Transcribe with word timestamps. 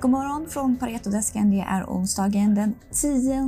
God 0.00 0.10
morgon 0.10 0.48
från 0.48 0.76
Paretodesken. 0.76 1.50
Det 1.50 1.60
är 1.60 1.84
onsdagen 1.84 2.54
den 2.54 2.74
10 2.92 3.46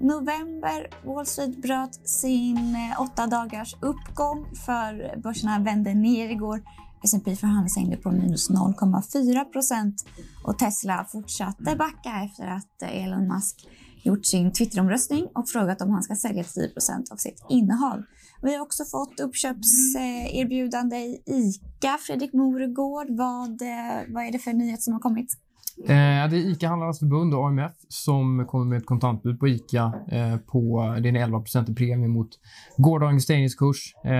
november. 0.00 1.06
Wall 1.06 1.26
Street 1.26 1.62
bröt 1.62 2.08
sin 2.08 2.56
eh, 2.56 3.00
åtta 3.00 3.26
dagars 3.26 3.74
uppgång 3.74 4.46
för 4.66 5.20
börserna 5.22 5.58
vände 5.58 5.94
ner 5.94 6.28
igår. 6.28 6.62
S&P 7.04 7.36
förhandlingshängde 7.36 7.96
på 7.96 8.10
minus 8.10 8.50
0,4 8.50 9.44
procent 9.44 10.06
och 10.44 10.58
Tesla 10.58 11.06
fortsatte 11.12 11.76
backa 11.76 12.22
efter 12.24 12.46
att 12.46 12.82
Elon 12.82 13.28
Musk 13.28 13.68
gjort 14.02 14.26
sin 14.26 14.52
Twitteromröstning 14.52 15.28
och 15.34 15.48
frågat 15.48 15.80
om 15.80 15.90
han 15.90 16.02
ska 16.02 16.14
sälja 16.14 16.44
10 16.44 16.68
procent 16.68 17.12
av 17.12 17.16
sitt 17.16 17.44
innehav. 17.48 18.02
Vi 18.42 18.54
har 18.54 18.62
också 18.62 18.84
fått 18.84 19.20
uppköpserbjudande 19.20 20.96
i 20.96 21.22
ICA. 21.26 21.98
Fredrik 22.06 22.32
Moregård, 22.32 23.06
vad, 23.10 23.62
eh, 23.62 24.14
vad 24.14 24.24
är 24.24 24.32
det 24.32 24.38
för 24.38 24.52
nyhet 24.52 24.82
som 24.82 24.92
har 24.92 25.00
kommit? 25.00 25.36
Eh, 25.78 26.30
det 26.30 26.36
är 26.36 26.52
ICA-handlarnas 26.52 26.98
förbund 26.98 27.34
och 27.34 27.48
AMF 27.48 27.72
som 27.88 28.46
kommer 28.46 28.64
med 28.64 28.78
ett 28.78 28.86
kontantbud 28.86 29.40
på 29.40 29.48
ICA 29.48 29.92
eh, 30.08 30.36
på 30.36 30.94
det 31.00 31.08
är 31.08 31.12
en 31.12 31.16
11 31.16 31.44
i 31.68 31.74
premie 31.74 32.08
mot 32.08 32.28
gårdagens 32.76 33.24
stängningskurs. 33.24 33.94
Eh, 34.04 34.10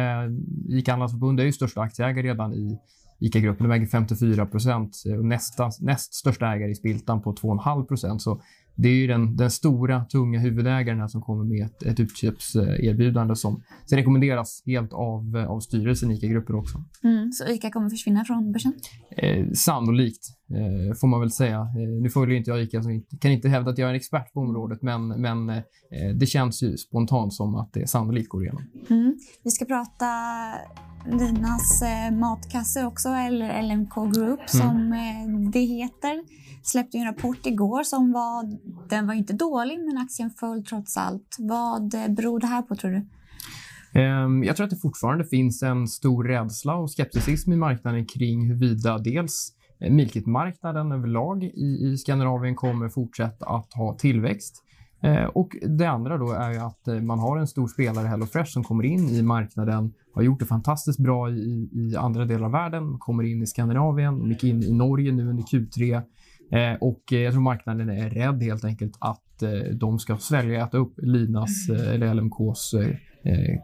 ICA-handlarnas 0.69 1.13
förbund 1.13 1.41
är 1.41 1.45
ju 1.45 1.53
största 1.53 1.81
aktieägare 1.81 2.29
redan 2.29 2.55
i 2.55 2.79
ICA-gruppen. 3.21 3.69
De 3.69 3.75
äger 3.75 3.87
54 3.87 4.49
och 5.19 5.25
nästa, 5.25 5.71
näst 5.81 6.15
största 6.15 6.47
ägare 6.47 6.71
i 6.71 6.75
Spiltan 6.75 7.23
på 7.23 7.35
2,5% 7.35 8.19
Så 8.19 8.43
det 8.75 8.89
är 8.89 8.95
ju 8.95 9.07
den, 9.07 9.37
den 9.37 9.51
stora, 9.51 10.05
tunga 10.05 10.39
huvudägaren 10.39 11.09
som 11.09 11.23
kommer 11.23 11.45
med 11.45 11.67
ett, 11.67 11.83
ett 11.83 12.01
utköpserbjudande 12.01 13.37
som 13.37 13.63
sen 13.87 13.99
rekommenderas 13.99 14.63
helt 14.67 14.93
av, 14.93 15.47
av 15.49 15.61
styrelsen 15.61 16.11
i 16.11 16.15
ICA-gruppen 16.15 16.57
också. 16.57 16.85
Mm, 17.05 17.33
så 17.33 17.49
ICA 17.49 17.71
kommer 17.71 17.91
försvinna 17.91 18.25
från 18.25 18.53
börsen? 18.53 18.73
Eh, 19.17 19.47
sannolikt, 19.55 20.29
eh, 20.29 20.40
får 21.01 21.07
man 21.07 21.21
väl 21.21 21.31
säga. 21.31 21.59
Eh, 21.61 22.03
nu 22.03 22.11
följer 22.11 22.37
inte 22.37 22.51
jag 22.51 22.63
ICA, 22.63 22.83
så 22.83 22.91
jag 22.91 23.21
kan 23.21 23.31
inte 23.31 23.49
hävda 23.49 23.71
att 23.71 23.79
jag 23.79 23.87
är 23.87 23.91
en 23.91 23.97
expert 23.97 24.33
på 24.33 24.41
området, 24.41 24.83
men, 24.83 25.09
men 25.09 25.49
eh, 25.49 25.63
det 26.15 26.27
känns 26.27 26.63
ju 26.63 26.77
spontant 26.77 27.35
som 27.35 27.55
att 27.55 27.73
det 27.73 27.87
sannolikt 27.87 28.29
går 28.29 28.43
igenom. 28.43 28.63
Mm. 28.91 29.19
Vi 29.45 29.51
ska 29.51 29.65
prata 29.65 30.07
Linas 31.07 31.83
eh, 31.83 32.19
matkasse 32.19 32.85
också, 32.85 33.09
eller 33.09 33.63
LMK 33.63 33.95
Group 33.95 34.41
mm. 34.41 34.49
som 34.49 34.93
eh, 34.93 35.51
det 35.51 35.61
heter. 35.61 36.25
Släppte 36.63 36.99
en 36.99 37.05
rapport 37.05 37.47
igår 37.47 37.83
som 37.83 38.13
var, 38.13 38.59
den 38.89 39.07
var 39.07 39.15
inte 39.15 39.33
dålig 39.33 39.79
men 39.81 39.99
aktien 39.99 40.31
föll 40.31 40.65
trots 40.65 40.97
allt. 40.97 41.37
Vad 41.39 41.95
eh, 41.95 42.09
beror 42.09 42.41
det 42.41 42.47
här 42.47 42.63
på 42.63 42.77
tror 42.77 42.91
du? 42.91 43.07
Ehm, 44.01 44.45
jag 44.45 44.57
tror 44.57 44.65
att 44.65 44.71
det 44.71 44.77
fortfarande 44.77 45.25
finns 45.25 45.63
en 45.63 45.89
stor 45.89 46.25
rädsla 46.25 46.75
och 46.75 46.91
skepticism 46.91 47.53
i 47.53 47.57
marknaden 47.57 48.07
kring 48.07 48.47
huruvida 48.49 48.99
dels 48.99 49.53
milkitmarknaden 49.81 50.93
överlag 50.93 51.45
i, 51.45 51.79
i 51.83 51.97
Skandinavien 51.97 52.55
kommer 52.55 52.89
fortsätta 52.89 53.47
att 53.47 53.73
ha 53.75 53.97
tillväxt. 53.99 54.65
Eh, 55.03 55.25
och 55.25 55.57
Det 55.63 55.87
andra 55.87 56.19
då 56.19 56.33
är 56.33 56.53
ju 56.53 56.59
att 56.59 56.89
eh, 56.89 57.01
man 57.01 57.19
har 57.19 57.39
en 57.39 57.47
stor 57.47 57.69
spelare, 57.69 58.07
HelloFresh, 58.07 58.51
som 58.51 58.65
kommer 58.65 58.85
in 58.85 59.09
i 59.09 59.23
marknaden, 59.23 59.93
har 60.15 60.23
gjort 60.23 60.41
det 60.41 60.47
fantastiskt 60.47 60.99
bra 60.99 61.31
i, 61.31 61.69
i 61.73 61.97
andra 61.97 62.25
delar 62.25 62.45
av 62.47 62.53
världen, 62.53 62.99
kommer 62.99 63.25
in 63.25 63.43
i 63.43 63.47
Skandinavien, 63.47 64.29
gick 64.29 64.45
in 64.45 64.63
i 64.63 64.73
Norge 64.73 65.13
nu 65.13 65.29
under 65.29 65.43
Q3. 65.43 66.03
Eh, 66.53 66.79
och 66.81 67.03
jag 67.13 67.33
tror 67.33 67.43
marknaden 67.43 67.91
är 67.91 68.11
rädd 68.11 68.43
helt 68.43 68.65
enkelt 68.65 68.97
att 68.99 69.25
de 69.73 69.99
ska 69.99 70.17
svälja 70.17 70.65
äta 70.65 70.79
upp 70.79 70.95
Linas 70.97 71.69
eller 71.69 72.15
LMKs 72.15 72.75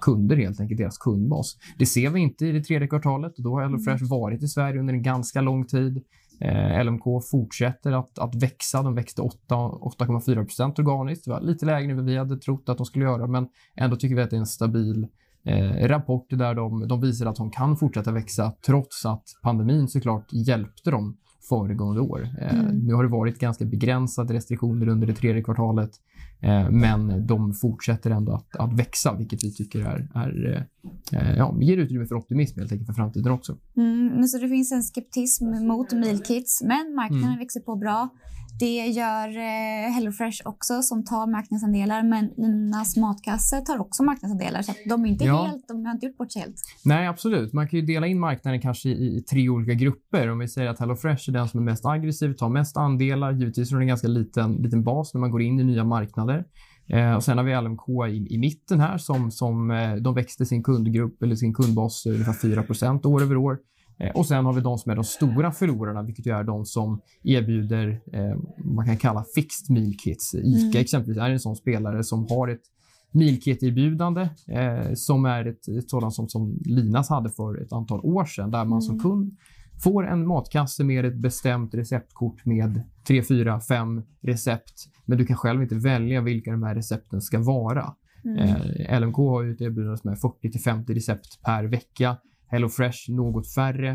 kunder 0.01 0.37
helt 0.37 0.61
enkelt, 0.61 0.79
deras 0.79 0.99
kundbas. 0.99 1.57
Det 1.79 1.87
ser 1.87 2.11
vi 2.11 2.21
inte 2.21 2.47
i 2.47 2.53
det 2.53 2.63
tredje 2.63 2.89
kvartalet. 2.89 3.33
Då 3.37 3.51
har 3.51 3.63
HelloFresh 3.63 4.05
varit 4.05 4.43
i 4.43 4.49
Sverige 4.49 4.81
under 4.81 4.95
en 4.95 5.03
ganska 5.03 5.41
lång 5.41 5.67
tid. 5.67 6.03
Eh, 6.41 6.85
LMK 6.85 7.05
fortsätter 7.31 7.93
att, 7.93 8.19
att 8.19 8.35
växa. 8.35 8.83
De 8.83 8.95
växte 8.95 9.23
8,4% 9.23 10.81
organiskt. 10.81 11.25
Det 11.25 11.31
var 11.31 11.41
lite 11.41 11.67
lägre 11.67 11.91
än 11.91 11.97
vad 11.97 12.07
vi 12.07 12.17
hade 12.17 12.37
trott 12.37 12.69
att 12.69 12.77
de 12.77 12.87
skulle 12.87 13.05
göra, 13.05 13.27
men 13.27 13.47
ändå 13.77 13.97
tycker 13.97 14.17
vi 14.17 14.23
att 14.23 14.31
det 14.31 14.37
är 14.37 14.41
en 14.41 14.47
stabil 14.47 15.07
eh, 15.45 15.89
rapport 15.89 16.27
där 16.31 16.55
de, 16.55 16.89
de 16.89 17.01
visar 17.01 17.27
att 17.27 17.37
de 17.37 17.51
kan 17.51 17.77
fortsätta 17.77 18.13
växa 18.13 18.53
trots 18.67 19.07
att 19.07 19.25
pandemin 19.43 19.89
såklart 19.89 20.33
hjälpte 20.33 20.91
dem 20.91 21.17
föregående 21.49 22.01
år. 22.01 22.29
Eh, 22.41 22.59
mm. 22.59 22.79
Nu 22.79 22.95
har 22.95 23.03
det 23.03 23.11
varit 23.11 23.39
ganska 23.39 23.65
begränsade 23.65 24.35
restriktioner 24.35 24.89
under 24.89 25.07
det 25.07 25.15
tredje 25.15 25.43
kvartalet. 25.43 25.91
Eh, 26.41 26.71
men 26.71 27.27
de 27.27 27.55
fortsätter 27.55 28.11
ändå 28.11 28.33
att, 28.33 28.57
att 28.57 28.73
växa, 28.73 29.15
vilket 29.17 29.45
vi 29.45 29.55
tycker 29.55 29.81
är, 29.81 30.09
är 30.15 30.67
eh, 31.13 31.37
ja, 31.37 31.57
ger 31.61 31.77
utrymme 31.77 32.07
för 32.07 32.15
optimism 32.15 32.59
helt 32.59 32.73
enkelt 32.73 32.87
för 32.87 32.95
framtiden 32.95 33.33
också. 33.33 33.57
Mm, 33.77 34.07
men 34.07 34.29
så 34.29 34.39
det 34.39 34.49
finns 34.49 34.73
en 34.73 34.83
skeptism 34.83 35.45
mot 35.45 35.93
mealkits, 35.93 36.63
men 36.63 36.95
marknaden 36.95 37.25
mm. 37.25 37.39
växer 37.39 37.61
på 37.61 37.77
bra. 37.77 38.09
Det 38.59 38.87
gör 38.87 39.29
eh, 39.29 39.93
HelloFresh 39.95 40.43
också 40.45 40.83
som 40.83 41.05
tar 41.05 41.27
marknadsandelar 41.27 42.03
men 42.03 42.31
Linas 42.37 42.97
matkasse 42.97 43.61
tar 43.61 43.79
också 43.79 44.03
marknadsandelar 44.03 44.63
så 44.63 44.73
de 44.89 45.05
är 45.05 45.09
inte 45.09 45.25
ja. 45.25 45.45
helt, 45.45 45.69
de 45.69 45.85
har 45.85 45.93
inte 45.93 46.07
gjort 46.07 46.17
bort 46.17 46.33
sig 46.33 46.43
helt. 46.43 46.57
Nej, 46.85 47.07
absolut. 47.07 47.53
Man 47.53 47.69
kan 47.69 47.81
ju 47.81 47.87
dela 47.87 48.07
in 48.07 48.21
marknaden 48.21 48.61
kanske 48.61 48.89
i, 48.89 49.17
i 49.19 49.23
tre 49.23 49.49
olika 49.49 49.75
grupper. 49.75 50.31
Om 50.31 50.39
vi 50.39 50.49
säger 50.49 50.71
att 50.71 50.79
HelloFresh 50.79 51.29
är 51.29 51.33
den 51.33 51.49
som 51.49 51.61
är 51.61 51.65
mest 51.65 51.87
aggressiv, 51.87 52.33
tar 52.33 52.49
mest 52.49 52.77
andelar. 52.77 53.33
Givetvis 53.33 53.73
är 53.73 53.77
det 53.77 53.83
en 53.83 53.89
ganska 53.89 54.09
liten, 54.09 54.53
liten 54.53 54.85
bas 54.85 55.15
när 55.15 55.21
man 55.21 55.31
går 55.31 55.43
in 55.43 55.61
i 55.61 55.65
nya 55.65 55.85
marknader. 55.85 56.45
Eh, 56.89 57.15
och 57.15 57.25
sen 57.25 57.39
har 57.39 57.45
vi 57.45 57.61
LMK 57.61 57.89
i, 58.09 58.35
i 58.35 58.39
mitten 58.39 58.81
här 58.81 58.99
som, 58.99 59.31
som 59.31 59.71
eh, 59.71 59.95
de 59.95 60.15
växte 60.15 60.47
sin 60.47 60.63
kundgrupp 60.63 61.23
eller 61.23 61.35
sin 61.35 61.55
kundbas 61.55 62.07
ungefär 62.07 62.33
4% 62.33 63.07
år 63.07 63.23
över 63.23 63.37
år. 63.37 63.59
Eh, 63.99 64.11
och 64.11 64.27
sen 64.27 64.45
har 64.45 64.53
vi 64.53 64.61
de 64.61 64.79
som 64.79 64.93
är 64.93 64.97
de 64.97 65.05
stora 65.05 65.53
förlorarna, 65.53 66.03
vilket 66.03 66.27
är 66.27 66.45
de 66.45 66.65
som 66.65 67.01
erbjuder 67.23 68.01
eh, 68.13 68.37
man 68.65 68.87
kan 68.87 68.97
kalla 68.97 69.25
fixed 69.35 69.71
meal 69.71 69.95
kits. 69.95 70.35
ICA 70.35 70.67
mm. 70.67 70.81
exempelvis 70.81 71.19
är 71.19 71.31
en 71.31 71.41
sån 71.41 71.57
spelare 71.57 72.05
som 72.05 72.27
har 72.31 72.49
ett 72.49 72.63
meal 73.13 73.37
kit-erbjudande 73.37 74.29
eh, 74.49 74.95
som 74.95 75.25
är 75.25 75.45
ett, 75.45 75.69
ett 75.69 75.91
sådant 75.91 76.15
som, 76.15 76.29
som 76.29 76.59
Linas 76.65 77.09
hade 77.09 77.31
för 77.31 77.63
ett 77.63 77.73
antal 77.73 78.01
år 78.01 78.25
sedan, 78.25 78.51
där 78.51 78.65
man 78.65 78.67
mm. 78.67 78.81
som 78.81 78.99
kund 78.99 79.37
får 79.85 80.07
en 80.07 80.27
matkasse 80.27 80.85
med 80.85 81.05
ett 81.05 81.17
bestämt 81.17 81.75
receptkort 81.75 82.45
med 82.45 82.83
3, 83.07 83.23
4, 83.23 83.61
5 83.61 84.03
recept, 84.23 84.75
men 85.05 85.19
du 85.19 85.27
kan 85.27 85.37
själv 85.37 85.63
inte 85.63 85.75
välja 85.75 86.21
vilka 86.21 86.51
de 86.51 86.63
här 86.63 86.75
recepten 86.75 87.21
ska 87.21 87.39
vara. 87.39 87.95
Mm. 88.25 88.39
Eh, 88.39 89.01
LMK 89.01 89.17
har 89.17 89.43
ju 89.43 89.53
ett 89.53 89.61
erbjudande 89.61 89.97
som 89.97 90.11
är 90.11 90.17
40 90.17 90.59
50 90.59 90.95
recept 90.95 91.43
per 91.43 91.65
vecka 91.65 92.17
HelloFresh 92.49 93.11
något 93.11 93.55
färre. 93.55 93.91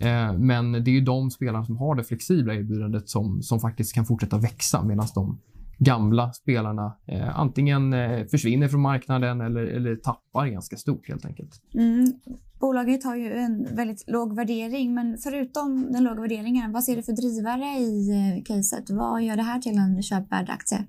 Eh, 0.00 0.32
men 0.32 0.72
det 0.72 0.90
är 0.90 0.94
ju 0.94 1.00
de 1.00 1.30
spelarna 1.30 1.64
som 1.64 1.76
har 1.76 1.94
det 1.94 2.04
flexibla 2.04 2.54
erbjudandet 2.54 3.08
som, 3.08 3.42
som 3.42 3.60
faktiskt 3.60 3.94
kan 3.94 4.04
fortsätta 4.04 4.38
växa 4.38 4.84
medan 4.84 5.06
de 5.14 5.38
gamla 5.78 6.32
spelarna 6.32 6.96
eh, 7.06 7.38
antingen 7.38 7.92
eh, 7.92 8.26
försvinner 8.26 8.68
från 8.68 8.80
marknaden 8.80 9.40
eller, 9.40 9.62
eller 9.62 9.96
tappar 9.96 10.46
ganska 10.46 10.76
stort 10.76 11.08
helt 11.08 11.24
enkelt. 11.24 11.62
Mm. 11.74 12.12
Bolaget 12.60 13.04
har 13.04 13.16
ju 13.16 13.32
en 13.32 13.76
väldigt 13.76 14.04
låg 14.06 14.36
värdering, 14.36 14.94
men 14.94 15.18
förutom 15.18 15.92
den 15.92 16.04
låga 16.04 16.20
värderingen, 16.20 16.72
vad 16.72 16.84
ser 16.84 16.96
du 16.96 17.02
för 17.02 17.12
drivare 17.12 17.78
i 17.78 18.10
eh, 18.10 18.44
caset? 18.44 18.90
Vad 18.90 19.22
gör 19.22 19.36
det 19.36 19.42
här 19.42 19.58
till 19.58 19.78
en 19.78 20.02
köpvärd 20.02 20.50
aktie? 20.50 20.84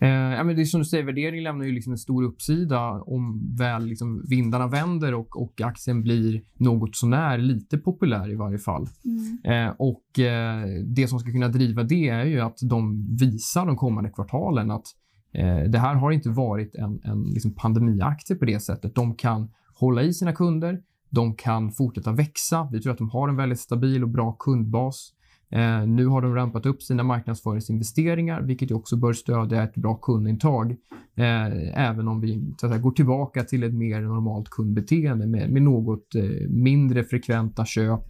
Eh, 0.00 0.08
ja, 0.08 0.44
men 0.44 0.56
det 0.56 0.62
är 0.62 0.64
som 0.64 0.80
du 0.80 0.84
säger, 0.84 1.04
värdering 1.04 1.42
lämnar 1.42 1.64
ju 1.64 1.72
liksom 1.72 1.92
en 1.92 1.98
stor 1.98 2.24
uppsida 2.24 2.90
om 2.90 3.54
väl 3.58 3.86
liksom 3.86 4.24
vindarna 4.28 4.66
vänder 4.66 5.14
och, 5.14 5.42
och 5.42 5.60
aktien 5.60 6.02
blir 6.02 6.42
något 6.56 6.96
sånär 6.96 7.38
lite 7.38 7.78
populär 7.78 8.32
i 8.32 8.34
varje 8.34 8.58
fall. 8.58 8.86
Mm. 9.04 9.68
Eh, 9.68 9.74
och 9.78 10.18
eh, 10.18 10.64
Det 10.84 11.08
som 11.08 11.18
ska 11.18 11.32
kunna 11.32 11.48
driva 11.48 11.82
det 11.82 12.08
är 12.08 12.24
ju 12.24 12.40
att 12.40 12.58
de 12.62 13.06
visar 13.20 13.66
de 13.66 13.76
kommande 13.76 14.10
kvartalen 14.10 14.70
att 14.70 14.86
eh, 15.32 15.70
det 15.70 15.78
här 15.78 15.94
har 15.94 16.10
inte 16.10 16.30
varit 16.30 16.74
en, 16.74 17.00
en 17.04 17.22
liksom 17.22 17.54
pandemiaktie 17.54 18.36
på 18.36 18.44
det 18.44 18.60
sättet. 18.60 18.94
De 18.94 19.14
kan 19.14 19.50
hålla 19.74 20.02
i 20.02 20.12
sina 20.12 20.32
kunder, 20.32 20.80
de 21.10 21.34
kan 21.34 21.72
fortsätta 21.72 22.12
växa. 22.12 22.68
Vi 22.72 22.80
tror 22.80 22.92
att 22.92 22.98
de 22.98 23.10
har 23.10 23.28
en 23.28 23.36
väldigt 23.36 23.60
stabil 23.60 24.02
och 24.02 24.08
bra 24.08 24.32
kundbas. 24.32 25.12
Eh, 25.52 25.86
nu 25.86 26.06
har 26.06 26.22
de 26.22 26.34
rampat 26.34 26.66
upp 26.66 26.82
sina 26.82 27.02
marknadsföringsinvesteringar, 27.02 28.42
vilket 28.42 28.70
också 28.70 28.96
bör 28.96 29.12
stödja 29.12 29.62
ett 29.62 29.74
bra 29.74 29.94
kundintag. 29.94 30.76
Eh, 31.16 31.80
även 31.88 32.08
om 32.08 32.20
vi 32.20 32.54
så 32.60 32.68
säga, 32.68 32.80
går 32.80 32.90
tillbaka 32.90 33.44
till 33.44 33.62
ett 33.62 33.74
mer 33.74 34.00
normalt 34.00 34.48
kundbeteende 34.48 35.26
med, 35.26 35.50
med 35.50 35.62
något 35.62 36.14
eh, 36.14 36.48
mindre 36.48 37.04
frekventa 37.04 37.64
köp 37.64 38.00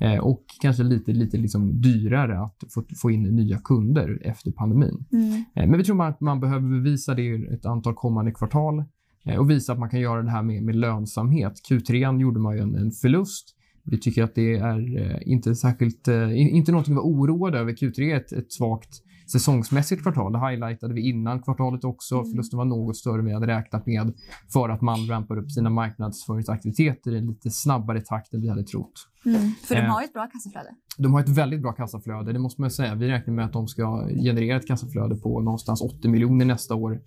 eh, 0.00 0.18
och 0.18 0.44
kanske 0.60 0.82
lite, 0.82 1.12
lite 1.12 1.36
liksom 1.36 1.80
dyrare 1.80 2.40
att 2.40 2.56
få, 2.74 2.84
få 3.02 3.10
in 3.10 3.22
nya 3.22 3.58
kunder 3.58 4.18
efter 4.24 4.50
pandemin. 4.50 5.06
Mm. 5.12 5.44
Eh, 5.54 5.70
men 5.70 5.78
vi 5.78 5.84
tror 5.84 6.04
att 6.04 6.20
man 6.20 6.40
behöver 6.40 6.68
bevisa 6.68 7.14
det 7.14 7.22
i 7.22 7.54
ett 7.54 7.66
antal 7.66 7.94
kommande 7.94 8.32
kvartal 8.32 8.84
eh, 9.24 9.36
och 9.36 9.50
visa 9.50 9.72
att 9.72 9.78
man 9.78 9.90
kan 9.90 10.00
göra 10.00 10.22
det 10.22 10.30
här 10.30 10.42
med, 10.42 10.62
med 10.62 10.76
lönsamhet. 10.76 11.52
Q3 11.70 12.20
gjorde 12.20 12.40
man 12.40 12.56
ju 12.56 12.62
en, 12.62 12.74
en 12.74 12.90
förlust 12.90 13.56
vi 13.84 13.98
tycker 13.98 14.22
att 14.22 14.34
det 14.34 14.56
är 14.56 14.98
eh, 14.98 15.32
inte 15.32 15.54
särskilt, 15.54 16.08
eh, 16.08 16.54
inte 16.54 16.72
någonting 16.72 16.94
att 16.94 16.96
vara 16.96 17.06
oroade 17.06 17.58
över. 17.58 17.72
Q3 17.72 18.00
är 18.00 18.16
ett, 18.16 18.32
ett 18.32 18.52
svagt 18.52 19.02
säsongsmässigt 19.32 20.02
kvartal. 20.02 20.32
Det 20.32 20.50
highlightade 20.50 20.94
vi 20.94 21.08
innan 21.08 21.42
kvartalet 21.42 21.84
också. 21.84 22.14
Mm. 22.14 22.30
Förlusten 22.30 22.56
var 22.56 22.64
något 22.64 22.96
större 22.96 23.18
än 23.18 23.24
vi 23.24 23.32
hade 23.32 23.46
räknat 23.46 23.86
med 23.86 24.12
för 24.52 24.68
att 24.68 24.80
man 24.82 25.06
rampar 25.06 25.38
upp 25.38 25.50
sina 25.50 25.70
marknadsföringsaktiviteter 25.70 27.14
i 27.14 27.18
en 27.18 27.26
lite 27.26 27.50
snabbare 27.50 28.00
takt 28.00 28.34
än 28.34 28.40
vi 28.40 28.48
hade 28.48 28.62
trott. 28.62 28.92
Mm. 29.26 29.50
För 29.50 29.74
de 29.74 29.80
Eh. 29.80 29.86
har 29.86 30.00
ju 30.00 30.04
ett 30.04 30.12
bra 30.12 30.26
kassaflöde. 30.32 30.68
De 30.98 31.12
har 31.12 31.20
ett 31.20 31.28
väldigt 31.28 31.62
bra 31.62 31.72
kassaflöde, 31.72 32.32
det 32.32 32.38
måste 32.38 32.60
man 32.60 32.70
säga. 32.70 32.94
Vi 32.94 33.08
räknar 33.08 33.34
med 33.34 33.44
att 33.44 33.52
de 33.52 33.68
ska 33.68 34.08
generera 34.08 34.56
ett 34.56 34.66
kassaflöde 34.66 35.16
på 35.16 35.40
någonstans 35.40 35.82
80 35.82 36.08
miljoner 36.08 36.44
nästa 36.44 36.74
år. 36.74 37.00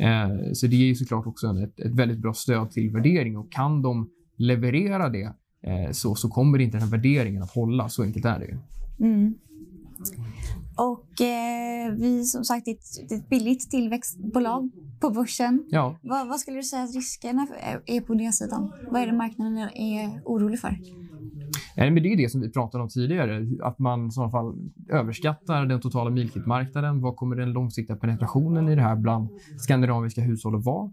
Mm. 0.00 0.54
Så 0.54 0.66
det 0.66 0.76
är 0.76 0.86
ju 0.86 0.94
såklart 0.94 1.26
också 1.26 1.46
ett, 1.46 1.80
ett 1.80 1.94
väldigt 1.94 2.18
bra 2.18 2.32
stöd 2.32 2.70
till 2.70 2.90
värdering 2.90 3.36
och 3.38 3.52
kan 3.52 3.82
de 3.82 4.10
leverera 4.36 5.08
det 5.08 5.34
så, 5.92 6.14
så 6.14 6.28
kommer 6.28 6.58
inte 6.58 6.76
den 6.76 6.82
här 6.82 6.90
värderingen 6.90 7.42
att 7.42 7.50
hålla. 7.50 7.88
Så 7.88 8.02
enkelt 8.02 8.24
är 8.24 8.38
det 8.38 8.44
ju. 8.44 8.58
Mm. 9.00 9.34
Och 10.76 11.20
eh, 11.20 11.92
vi 11.92 12.24
som 12.24 12.44
sagt 12.44 12.68
är 12.68 12.72
ett, 12.72 13.28
billigt 13.28 13.70
tillväxtbolag 13.70 14.70
på 15.00 15.10
börsen. 15.10 15.64
Ja, 15.68 15.96
Vad, 16.02 16.28
vad 16.28 16.40
skulle 16.40 16.56
du 16.56 16.62
säga 16.62 16.82
att 16.82 16.94
riskerna 16.94 17.46
är, 17.86 18.00
på 18.00 18.14
nedsidan? 18.14 18.72
Vad 18.90 19.02
är 19.02 19.06
det 19.06 19.12
marknaden 19.12 19.58
är 19.58 20.22
orolig 20.24 20.60
för? 20.60 20.78
Nej, 21.76 21.90
men 21.90 22.02
det 22.02 22.12
är 22.12 22.16
det 22.16 22.28
som 22.28 22.40
vi 22.40 22.50
pratade 22.50 22.82
om 22.82 22.88
tidigare. 22.88 23.46
Att 23.62 23.78
man 23.78 24.08
i 24.08 24.10
sådana 24.10 24.30
fall 24.30 24.54
överskattar 24.88 25.66
den 25.66 25.80
totala 25.80 26.10
milkitmarknaden. 26.10 27.00
Vad 27.00 27.16
kommer 27.16 27.36
den 27.36 27.52
långsiktiga 27.52 27.96
penetrationen 27.96 28.68
i 28.68 28.74
det 28.74 28.82
här 28.82 28.96
bland 28.96 29.28
skandinaviska 29.58 30.20
hushåll 30.20 30.56
att 30.56 30.64
vara? 30.64 30.90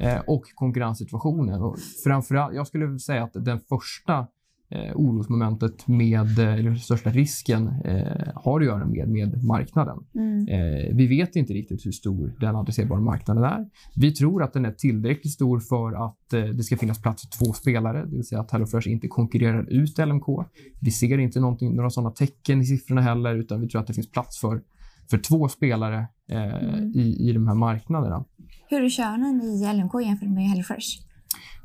Eh, 0.00 0.20
och 0.26 0.42
konkurrenssituationen. 0.54 1.62
Och 1.62 1.78
framförallt, 2.04 2.54
jag 2.54 2.66
skulle 2.66 2.98
säga 2.98 3.24
att 3.24 3.32
den 3.34 3.60
första 3.60 4.26
eh, 4.70 4.92
orosmomentet 4.94 5.88
med, 5.88 6.38
eh, 6.38 6.54
eller 6.54 6.70
den 6.70 6.78
största 6.78 7.10
risken 7.10 7.68
eh, 7.84 8.28
har 8.34 8.60
att 8.60 8.66
göra 8.66 8.84
med, 8.84 9.08
med 9.08 9.44
marknaden. 9.44 9.98
Mm. 10.14 10.48
Eh, 10.48 10.96
vi 10.96 11.06
vet 11.06 11.36
inte 11.36 11.52
riktigt 11.52 11.86
hur 11.86 11.92
stor 11.92 12.32
den 12.40 12.56
adresserbara 12.56 13.00
marknaden 13.00 13.44
är. 13.44 13.66
Vi 13.96 14.12
tror 14.12 14.42
att 14.42 14.52
den 14.52 14.64
är 14.64 14.72
tillräckligt 14.72 15.32
stor 15.32 15.60
för 15.60 16.06
att 16.06 16.32
eh, 16.32 16.44
det 16.44 16.62
ska 16.62 16.76
finnas 16.76 17.02
plats 17.02 17.22
för 17.22 17.44
två 17.44 17.52
spelare, 17.52 18.04
det 18.04 18.16
vill 18.16 18.26
säga 18.26 18.40
att 18.40 18.50
HelloFresh 18.50 18.88
inte 18.88 19.08
konkurrerar 19.08 19.70
ut 19.70 19.98
LMK. 19.98 20.26
Vi 20.80 20.90
ser 20.90 21.18
inte 21.18 21.40
några 21.40 21.90
sådana 21.90 22.10
tecken 22.10 22.60
i 22.60 22.64
siffrorna 22.64 23.00
heller, 23.00 23.34
utan 23.34 23.60
vi 23.60 23.68
tror 23.68 23.80
att 23.80 23.86
det 23.86 23.94
finns 23.94 24.10
plats 24.10 24.40
för, 24.40 24.62
för 25.10 25.18
två 25.18 25.48
spelare 25.48 26.06
eh, 26.30 26.56
Mm. 26.56 26.90
i, 26.94 27.28
i 27.28 27.32
de 27.32 27.48
här 27.48 27.54
marknaderna. 27.54 28.24
Hur 28.68 28.84
är 28.84 28.88
körnen 28.90 29.42
i 29.42 29.74
LMK 29.76 30.02
jämfört 30.02 30.28
med 30.28 30.44
HelloFresh? 30.48 30.86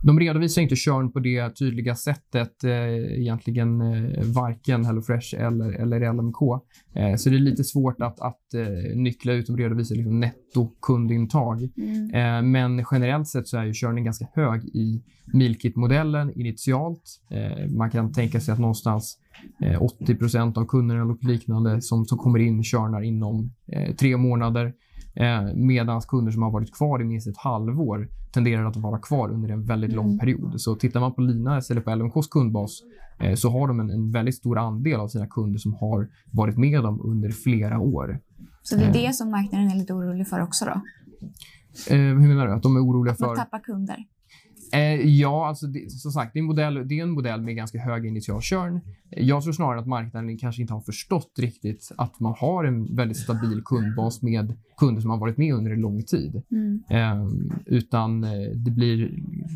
De 0.03 0.19
redovisar 0.19 0.61
inte 0.61 0.75
körn 0.75 1.11
på 1.11 1.19
det 1.19 1.49
tydliga 1.55 1.95
sättet, 1.95 2.63
eh, 2.63 3.19
egentligen 3.19 3.81
eh, 3.81 4.23
varken 4.25 4.85
HelloFresh 4.85 5.35
eller, 5.41 5.71
eller 5.71 6.13
LMK. 6.13 6.41
Eh, 6.95 7.15
så 7.15 7.29
det 7.29 7.35
är 7.35 7.39
lite 7.39 7.63
svårt 7.63 8.01
att, 8.01 8.19
att 8.19 8.53
eh, 8.53 8.95
nyckla 8.97 9.33
ut. 9.33 9.47
De 9.47 9.57
redovisar 9.57 9.95
liksom 9.95 10.19
nettokundintag. 10.19 11.69
Mm. 11.77 12.09
Eh, 12.13 12.41
men 12.49 12.85
generellt 12.91 13.27
sett 13.27 13.47
så 13.47 13.57
är 13.57 13.63
ju 13.65 13.73
körningen 13.73 14.05
ganska 14.05 14.27
hög 14.33 14.65
i 14.65 15.03
Mealkit-modellen 15.33 16.31
initialt. 16.39 17.03
Eh, 17.29 17.67
man 17.71 17.91
kan 17.91 18.11
tänka 18.11 18.39
sig 18.39 18.53
att 18.53 18.59
någonstans 18.59 19.17
eh, 19.61 19.81
80% 19.81 20.57
av 20.57 20.65
kunderna 20.65 21.01
eller 21.01 21.27
liknande 21.27 21.81
som, 21.81 22.05
som 22.05 22.17
kommer 22.17 22.39
in 22.39 22.63
körnar 22.63 23.01
inom 23.01 23.51
eh, 23.67 23.95
tre 23.95 24.17
månader. 24.17 24.73
Eh, 25.15 25.53
Medan 25.55 26.01
kunder 26.01 26.31
som 26.31 26.41
har 26.41 26.51
varit 26.51 26.73
kvar 26.75 27.01
i 27.01 27.05
minst 27.05 27.27
ett 27.27 27.37
halvår 27.37 28.07
tenderar 28.33 28.65
att 28.65 28.75
vara 28.77 28.99
kvar 28.99 29.29
under 29.31 29.49
en 29.49 29.63
väldigt 29.65 29.93
lång 29.93 30.05
Mm. 30.05 30.19
period. 30.19 30.61
Så 30.61 30.75
tittar 30.75 30.99
man 30.99 31.13
på 31.13 31.21
Linas 31.21 31.71
eller 31.71 31.81
på 31.81 31.95
LMKs 31.95 32.27
kundbas 32.27 32.79
eh, 33.19 33.35
så 33.35 33.49
har 33.49 33.67
de 33.67 33.79
en, 33.79 33.89
en 33.89 34.11
väldigt 34.11 34.35
stor 34.35 34.57
andel 34.57 34.99
av 34.99 35.07
sina 35.07 35.27
kunder 35.27 35.59
som 35.59 35.73
har 35.73 36.09
varit 36.31 36.57
med 36.57 36.83
dem 36.83 37.01
under 37.03 37.29
flera 37.29 37.79
år. 37.79 38.19
Så 38.63 38.75
det 38.75 38.83
är 38.83 38.87
Eh. 38.87 38.93
det 38.93 39.13
som 39.13 39.31
marknaden 39.31 39.67
är 39.71 39.75
lite 39.75 39.93
orolig 39.93 40.27
för 40.27 40.41
också 40.41 40.65
då? 40.65 40.71
Eh, 41.89 41.97
hur 41.99 42.27
menar 42.27 42.47
du? 42.47 42.53
Att 42.53 42.63
de 42.63 42.75
är 42.75 42.79
oroliga 42.79 43.13
Att 43.13 43.19
man 43.19 43.29
för? 43.29 43.35
tappar 43.35 43.59
kunder? 43.59 43.97
Eh, 44.73 45.07
ja, 45.19 45.47
alltså 45.47 45.67
det, 45.67 45.91
som 45.91 46.11
sagt, 46.11 46.33
det 46.33 46.39
är, 46.39 46.41
en 46.41 46.45
modell, 46.47 46.87
det 46.87 46.99
är 46.99 47.03
en 47.03 47.11
modell 47.11 47.41
med 47.41 47.55
ganska 47.55 47.79
hög 47.79 48.05
initial 48.05 48.41
churn. 48.41 48.75
Eh, 49.11 49.25
Jag 49.25 49.43
tror 49.43 49.53
snarare 49.53 49.79
att 49.79 49.87
marknaden 49.87 50.37
kanske 50.37 50.61
inte 50.61 50.73
har 50.73 50.81
förstått 50.81 51.33
riktigt 51.37 51.91
att 51.97 52.19
man 52.19 52.35
har 52.37 52.63
en 52.63 52.95
väldigt 52.95 53.17
stabil 53.17 53.61
kundbas 53.65 54.21
med 54.21 54.53
kunder 54.77 55.01
som 55.01 55.09
har 55.09 55.17
varit 55.17 55.37
med 55.37 55.53
under 55.53 55.71
en 55.71 55.81
lång 55.81 56.03
tid. 56.03 56.41
Mm. 56.51 56.83
Eh, 56.89 57.27
utan 57.65 58.21
det 58.55 58.71
blir, 58.71 59.11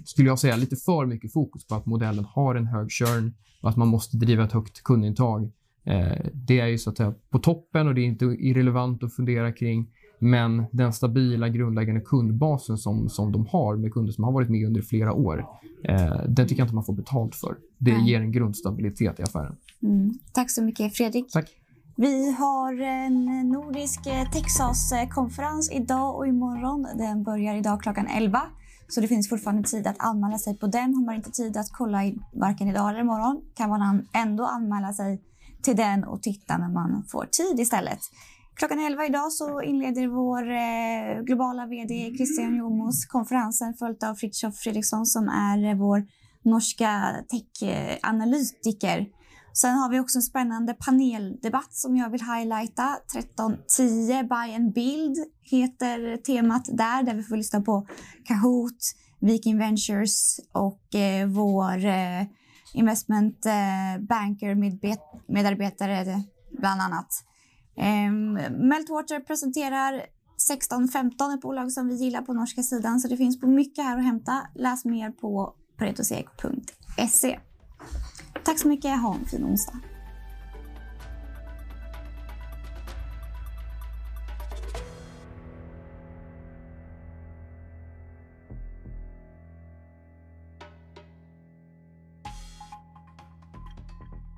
skulle 0.05 0.27
jag 0.27 0.39
säga, 0.39 0.55
lite 0.55 0.75
för 0.75 1.05
mycket 1.05 1.33
fokus 1.33 1.67
på 1.67 1.75
att 1.75 1.85
modellen 1.85 2.25
har 2.25 2.55
en 2.55 2.67
hög 2.67 2.91
churn 2.91 3.33
och 3.61 3.69
att 3.69 3.77
man 3.77 3.87
måste 3.87 4.17
driva 4.17 4.43
ett 4.43 4.51
högt 4.51 4.83
kundintag. 4.83 5.51
Eh, 5.85 6.25
det 6.33 6.59
är 6.59 6.67
ju 6.67 6.77
så 6.77 6.89
att 6.89 6.97
säga 6.97 7.13
på 7.29 7.39
toppen 7.39 7.87
och 7.87 7.95
det 7.95 8.01
är 8.01 8.05
inte 8.05 8.25
irrelevant 8.25 9.03
att 9.03 9.15
fundera 9.15 9.51
kring. 9.51 9.87
Men 10.19 10.65
den 10.71 10.93
stabila 10.93 11.49
grundläggande 11.49 12.01
kundbasen 12.01 12.77
som, 12.77 13.09
som 13.09 13.31
de 13.31 13.45
har 13.51 13.75
med 13.75 13.93
kunder 13.93 14.11
som 14.13 14.23
har 14.23 14.31
varit 14.31 14.49
med 14.49 14.67
under 14.67 14.81
flera 14.81 15.13
år, 15.13 15.45
eh, 15.83 16.21
den 16.27 16.47
tycker 16.47 16.61
jag 16.61 16.65
inte 16.65 16.75
man 16.75 16.83
får 16.83 16.93
betalt 16.93 17.35
för. 17.35 17.55
Det 17.77 17.93
Nej. 17.93 18.09
ger 18.09 18.21
en 18.21 18.31
grundstabilitet 18.31 19.19
i 19.19 19.23
affären. 19.23 19.55
Mm. 19.83 20.13
Tack 20.33 20.51
så 20.51 20.63
mycket 20.63 20.95
Fredrik. 20.97 21.31
Tack. 21.31 21.49
Vi 21.97 22.31
har 22.31 22.81
en 22.81 23.25
nordisk 23.49 24.07
eh, 24.07 24.29
Texas-konferens 24.31 25.71
idag 25.71 26.15
och 26.15 26.27
imorgon. 26.27 26.87
Den 26.97 27.23
börjar 27.23 27.55
idag 27.55 27.81
klockan 27.81 28.07
11. 28.07 28.41
Så 28.87 29.01
det 29.01 29.07
finns 29.07 29.29
fortfarande 29.29 29.63
tid 29.63 29.87
att 29.87 29.95
anmäla 29.99 30.37
sig 30.37 30.57
på 30.57 30.67
den. 30.67 30.95
Har 30.95 31.05
man 31.05 31.15
inte 31.15 31.31
tid 31.31 31.57
att 31.57 31.69
kolla 31.71 32.05
i, 32.05 32.17
varken 32.33 32.67
idag 32.67 32.89
eller 32.89 32.99
imorgon 32.99 33.41
kan 33.55 33.69
man 33.69 33.81
an- 33.81 34.07
ändå 34.13 34.45
anmäla 34.45 34.93
sig 34.93 35.21
till 35.63 35.75
den 35.75 36.03
och 36.03 36.21
titta 36.21 36.57
när 36.57 36.69
man 36.69 37.03
får 37.11 37.25
tid 37.31 37.59
istället. 37.59 37.99
Klockan 38.55 38.79
11 38.79 39.05
idag 39.05 39.31
så 39.31 39.61
inleder 39.61 40.07
vår 40.07 40.51
eh, 40.51 41.21
globala 41.23 41.65
VD 41.65 42.13
Christian 42.17 42.55
Jomos 42.55 43.05
konferensen 43.05 43.73
följt 43.73 44.03
av 44.03 44.15
Fritiof 44.15 44.57
Fredriksson 44.57 45.05
som 45.05 45.29
är 45.29 45.69
eh, 45.69 45.75
vår 45.75 46.05
norska 46.43 47.15
techanalytiker. 47.31 49.07
Sen 49.53 49.73
har 49.73 49.89
vi 49.89 49.99
också 49.99 50.17
en 50.17 50.21
spännande 50.21 50.73
paneldebatt 50.73 51.73
som 51.73 51.97
jag 51.97 52.09
vill 52.09 52.21
highlighta. 52.21 52.97
13.10 53.37 54.27
Buy 54.27 54.55
and 54.55 54.73
Build 54.73 55.17
heter 55.41 56.17
temat 56.17 56.65
där, 56.77 57.03
där 57.03 57.13
vi 57.13 57.23
får 57.23 57.37
lyssna 57.37 57.61
på 57.61 57.87
Kahoot, 58.25 58.95
Viking 59.19 59.57
Ventures 59.57 60.39
och 60.51 60.95
eh, 60.95 61.27
vår 61.27 61.85
eh, 61.85 62.23
investment 62.73 63.45
eh, 63.45 63.97
banker-medarbetare, 63.99 66.23
bland 66.51 66.81
annat. 66.81 67.25
Eh, 67.77 68.11
Meltwater 68.51 69.19
presenterar 69.19 70.05
16.15, 70.49 71.33
ett 71.33 71.41
bolag 71.41 71.71
som 71.71 71.87
vi 71.87 71.95
gillar 71.95 72.21
på 72.21 72.33
norska 72.33 72.63
sidan, 72.63 72.99
så 72.99 73.07
det 73.07 73.17
finns 73.17 73.39
på 73.39 73.47
mycket 73.47 73.85
här 73.85 73.97
att 73.97 74.03
hämta. 74.03 74.47
Läs 74.55 74.85
mer 74.85 75.11
på 75.11 75.53
paretosek.se. 75.77 77.39
Tack 78.43 78.59
så 78.59 78.67
mycket, 78.67 79.01
ha 79.01 79.15
en 79.15 79.25
fin 79.25 79.45
onsdag. 79.45 79.79